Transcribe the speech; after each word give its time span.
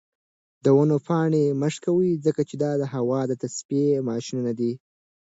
د 0.63 0.65
ونو 0.77 0.97
پاڼې 1.05 1.43
مه 1.61 1.69
شکوئ 1.73 2.11
ځکه 2.25 2.41
چې 2.49 2.55
دا 2.63 2.71
د 2.81 2.83
هوا 2.93 3.21
د 3.27 3.33
تصفیې 3.41 4.05
ماشینونه 4.09 4.51
دي. 4.59 4.71